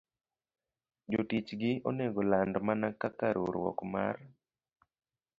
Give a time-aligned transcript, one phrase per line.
[1.11, 4.15] Jotichgi onego land mana kaka riwruok mar